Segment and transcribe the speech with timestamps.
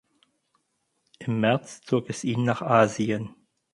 [1.19, 3.35] Im März zog es ihn nach Asien.